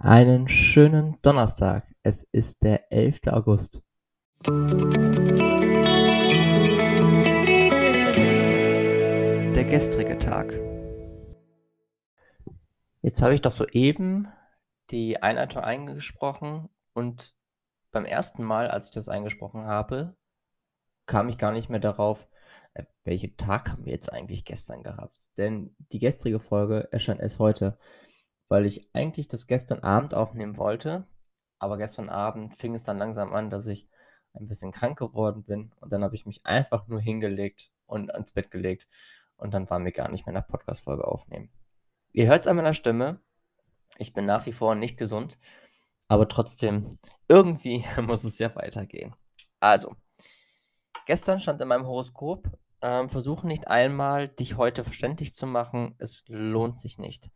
[0.00, 1.84] Einen schönen Donnerstag.
[2.04, 3.18] Es ist der 11.
[3.32, 3.82] August.
[9.56, 10.54] Der gestrige Tag.
[13.02, 14.28] Jetzt habe ich doch soeben
[14.90, 17.34] die Einleitung eingesprochen und
[17.90, 20.16] beim ersten Mal, als ich das eingesprochen habe,
[21.06, 22.28] kam ich gar nicht mehr darauf,
[22.74, 25.36] äh, welchen Tag haben wir jetzt eigentlich gestern gehabt.
[25.38, 27.76] Denn die gestrige Folge erscheint erst heute,
[28.48, 31.06] weil ich eigentlich das gestern Abend aufnehmen wollte,
[31.58, 33.88] aber gestern Abend fing es dann langsam an, dass ich
[34.34, 38.32] ein bisschen krank geworden bin und dann habe ich mich einfach nur hingelegt und ans
[38.32, 38.88] Bett gelegt
[39.36, 41.50] und dann war mir gar nicht mehr eine Podcast-Folge aufnehmen.
[42.12, 43.20] Ihr hört es an meiner Stimme,
[43.96, 45.38] ich bin nach wie vor nicht gesund,
[46.08, 46.90] aber trotzdem,
[47.28, 49.14] irgendwie muss es ja weitergehen.
[49.60, 49.94] Also,
[51.06, 52.48] gestern stand in meinem Horoskop,
[52.80, 57.30] ähm, versuche nicht einmal, dich heute verständlich zu machen, es lohnt sich nicht.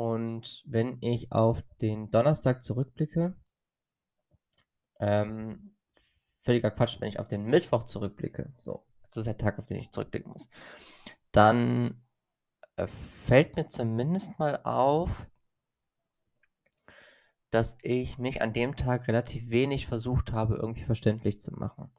[0.00, 3.36] Und wenn ich auf den Donnerstag zurückblicke,
[4.98, 5.76] ähm,
[6.40, 9.76] völliger Quatsch, wenn ich auf den Mittwoch zurückblicke, so, das ist der Tag, auf den
[9.76, 10.48] ich zurückblicken muss,
[11.32, 12.00] dann
[12.76, 15.26] äh, fällt mir zumindest mal auf,
[17.50, 21.90] dass ich mich an dem Tag relativ wenig versucht habe, irgendwie verständlich zu machen.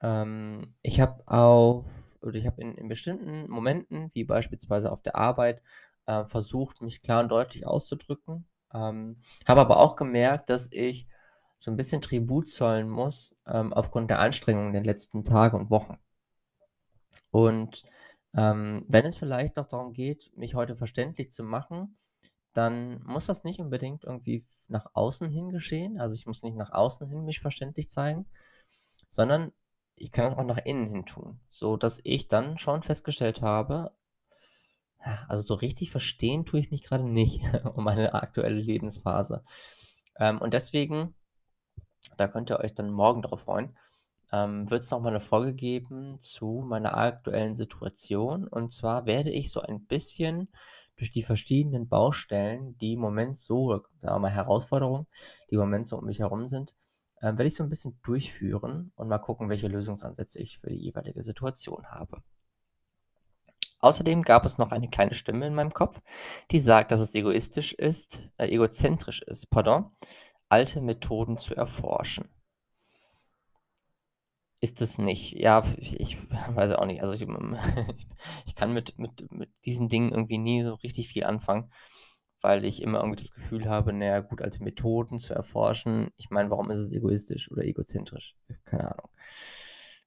[0.00, 1.86] Ähm, ich habe auf,
[2.22, 5.60] oder ich habe in, in bestimmten Momenten, wie beispielsweise auf der Arbeit,
[6.06, 8.46] äh, versucht, mich klar und deutlich auszudrücken.
[8.72, 11.06] Ähm, habe aber auch gemerkt, dass ich
[11.56, 15.98] so ein bisschen Tribut zollen muss, ähm, aufgrund der Anstrengungen der letzten Tage und Wochen.
[17.30, 17.84] Und
[18.34, 21.96] ähm, wenn es vielleicht noch darum geht, mich heute verständlich zu machen,
[22.52, 25.98] dann muss das nicht unbedingt irgendwie nach außen hin geschehen.
[26.00, 28.26] Also ich muss nicht nach außen hin mich verständlich zeigen,
[29.10, 29.52] sondern
[29.94, 33.92] ich kann das auch nach innen hin tun, so dass ich dann schon festgestellt habe,
[35.28, 37.40] also so richtig verstehen tue ich mich gerade nicht
[37.74, 39.44] um meine aktuelle Lebensphase.
[40.18, 41.14] Ähm, und deswegen,
[42.16, 43.76] da könnt ihr euch dann morgen darauf freuen,
[44.32, 48.48] ähm, wird es nochmal eine Folge geben zu meiner aktuellen Situation.
[48.48, 50.48] Und zwar werde ich so ein bisschen
[50.96, 55.06] durch die verschiedenen Baustellen, die im Moment so, sagen wir mal Herausforderungen,
[55.50, 56.74] die im Moment so um mich herum sind,
[57.20, 60.82] äh, werde ich so ein bisschen durchführen und mal gucken, welche Lösungsansätze ich für die
[60.82, 62.22] jeweilige Situation habe.
[63.80, 66.00] Außerdem gab es noch eine kleine Stimme in meinem Kopf,
[66.50, 69.90] die sagt, dass es egoistisch ist, äh, egozentrisch ist, pardon,
[70.48, 72.28] alte Methoden zu erforschen.
[74.60, 75.32] Ist es nicht.
[75.32, 77.02] Ja, ich, ich weiß auch nicht.
[77.02, 77.22] Also ich,
[78.46, 81.70] ich kann mit, mit, mit diesen Dingen irgendwie nie so richtig viel anfangen,
[82.40, 86.10] weil ich immer irgendwie das Gefühl habe, naja, gut, alte Methoden zu erforschen.
[86.16, 88.34] Ich meine, warum ist es egoistisch oder egozentrisch?
[88.64, 89.10] Keine Ahnung.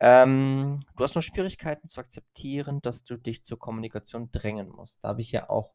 [0.00, 5.04] Ähm, du hast nur Schwierigkeiten zu akzeptieren, dass du dich zur Kommunikation drängen musst.
[5.04, 5.74] Da habe ich ja auch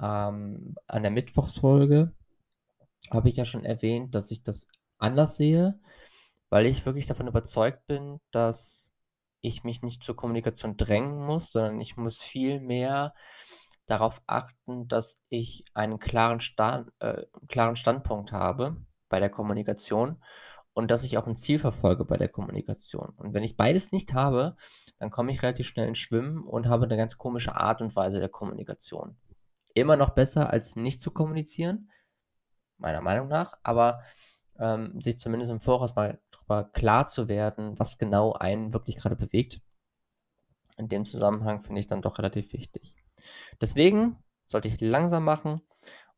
[0.00, 2.12] ähm, an der Mittwochsfolge,
[3.10, 5.78] habe ich ja schon erwähnt, dass ich das anders sehe,
[6.48, 8.96] weil ich wirklich davon überzeugt bin, dass
[9.42, 13.14] ich mich nicht zur Kommunikation drängen muss, sondern ich muss viel mehr
[13.86, 18.76] darauf achten, dass ich einen klaren, Stand, äh, klaren Standpunkt habe
[19.08, 20.22] bei der Kommunikation
[20.76, 23.14] und dass ich auch ein Ziel verfolge bei der Kommunikation.
[23.16, 24.56] Und wenn ich beides nicht habe,
[24.98, 28.20] dann komme ich relativ schnell ins Schwimmen und habe eine ganz komische Art und Weise
[28.20, 29.16] der Kommunikation.
[29.72, 31.90] Immer noch besser als nicht zu kommunizieren,
[32.76, 34.02] meiner Meinung nach, aber
[34.58, 39.16] ähm, sich zumindest im Voraus mal darüber klar zu werden, was genau einen wirklich gerade
[39.16, 39.62] bewegt.
[40.76, 43.02] In dem Zusammenhang finde ich dann doch relativ wichtig.
[43.62, 45.62] Deswegen sollte ich langsam machen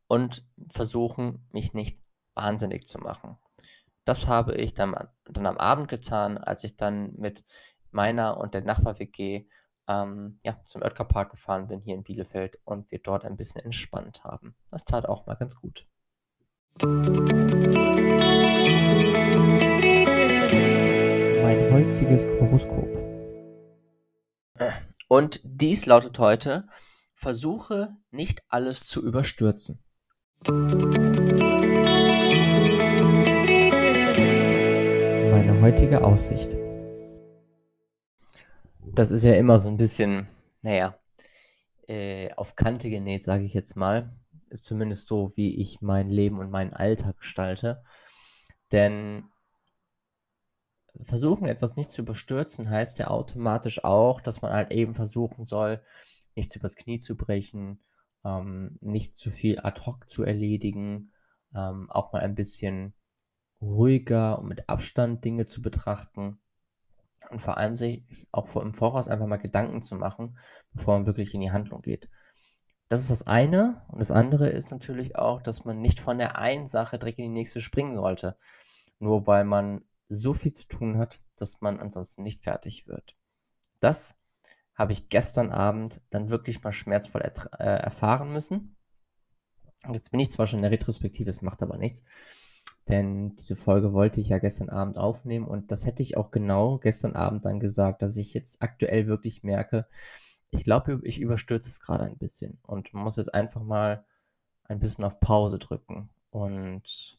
[0.09, 2.03] und versuchen, mich nicht
[2.35, 3.39] wahnsinnig zu machen.
[4.09, 4.97] Das habe ich dann,
[5.27, 7.45] dann am Abend getan, als ich dann mit
[7.91, 9.45] meiner und der Nachbar-WG
[9.87, 14.25] ähm, ja, zum Oetker-Park gefahren bin hier in Bielefeld und wir dort ein bisschen entspannt
[14.25, 14.57] haben.
[14.71, 15.87] Das tat auch mal ganz gut.
[16.81, 16.91] Mein
[21.71, 22.89] heutiges Horoskop.
[25.07, 26.67] Und dies lautet heute,
[27.13, 29.85] versuche nicht alles zu überstürzen.
[35.69, 36.57] Heutige Aussicht.
[38.95, 40.27] Das ist ja immer so ein bisschen,
[40.63, 40.99] naja,
[41.87, 44.17] äh, auf Kante genäht, sage ich jetzt mal.
[44.63, 47.83] Zumindest so, wie ich mein Leben und meinen Alltag gestalte.
[48.73, 49.25] Denn
[51.03, 55.83] versuchen, etwas nicht zu überstürzen, heißt ja automatisch auch, dass man halt eben versuchen soll,
[56.35, 57.85] nichts übers Knie zu brechen,
[58.25, 61.13] ähm, nicht zu viel ad hoc zu erledigen,
[61.55, 62.95] ähm, auch mal ein bisschen
[63.61, 66.41] ruhiger und mit Abstand Dinge zu betrachten
[67.31, 70.39] und vor allem sich auch im Voraus einfach mal Gedanken zu machen,
[70.73, 72.09] bevor man wirklich in die Handlung geht.
[72.89, 76.39] Das ist das eine und das andere ist natürlich auch, dass man nicht von der
[76.39, 78.37] einen Sache direkt in die nächste springen sollte,
[78.99, 83.15] nur weil man so viel zu tun hat, dass man ansonsten nicht fertig wird.
[83.81, 84.17] Das
[84.75, 88.77] habe ich gestern Abend dann wirklich mal schmerzvoll äh, erfahren müssen.
[89.93, 92.03] Jetzt bin ich zwar schon in der Retrospektive, es macht aber nichts,
[92.89, 96.79] denn diese Folge wollte ich ja gestern Abend aufnehmen und das hätte ich auch genau
[96.79, 99.87] gestern Abend dann gesagt, dass ich jetzt aktuell wirklich merke,
[100.51, 104.05] ich glaube, ich überstürze es gerade ein bisschen und muss jetzt einfach mal
[104.65, 107.19] ein bisschen auf Pause drücken und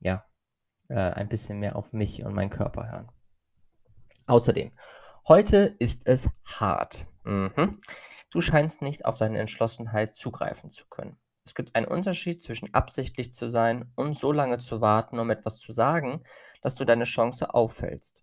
[0.00, 0.24] ja,
[0.88, 3.08] äh, ein bisschen mehr auf mich und meinen Körper hören.
[4.26, 4.72] Außerdem,
[5.26, 7.06] heute ist es hart.
[7.24, 7.78] Mhm.
[8.30, 11.16] Du scheinst nicht auf deine Entschlossenheit zugreifen zu können.
[11.48, 15.58] Es gibt einen Unterschied zwischen absichtlich zu sein und so lange zu warten, um etwas
[15.58, 16.22] zu sagen,
[16.60, 18.22] dass du deine Chance auffällst.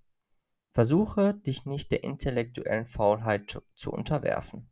[0.73, 4.69] Versuche, dich nicht der intellektuellen Faulheit zu unterwerfen.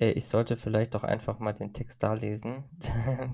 [0.00, 2.64] Äh, ich sollte vielleicht doch einfach mal den Text da lesen.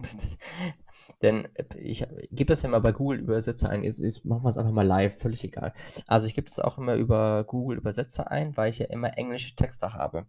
[1.23, 3.85] Denn äh, ich gebe das ja mal bei Google Übersetzer ein.
[3.85, 5.73] Jetzt, jetzt machen wir es einfach mal live, völlig egal.
[6.07, 9.55] Also ich gebe es auch immer über Google Übersetzer ein, weil ich ja immer englische
[9.57, 10.27] Texte habe.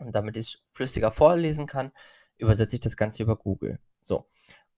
[0.00, 1.92] Und damit ich flüssiger vorlesen kann,
[2.38, 3.78] übersetze ich das Ganze über Google.
[4.00, 4.28] So.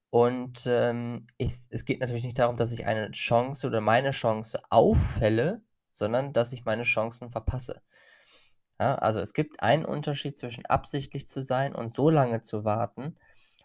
[0.09, 4.61] Und ähm, ich, es geht natürlich nicht darum, dass ich eine Chance oder meine Chance
[4.69, 7.81] auffälle, sondern dass ich meine Chancen verpasse.
[8.79, 13.15] Ja, also es gibt einen Unterschied zwischen absichtlich zu sein und so lange zu warten,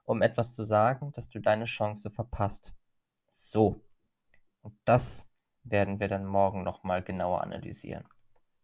[0.05, 2.75] um etwas zu sagen, dass du deine Chance verpasst.
[3.27, 3.83] So.
[4.63, 5.27] Und das
[5.65, 8.09] werden wir dann morgen nochmal genauer analysieren.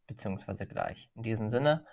[0.07, 1.11] Beziehungsweise gleich.
[1.15, 1.85] In diesem Sinne,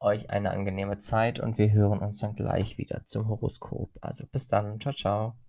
[0.00, 3.90] euch eine angenehme Zeit und wir hören uns dann gleich wieder zum Horoskop.
[4.00, 4.80] Also bis dann.
[4.80, 5.47] Ciao, ciao.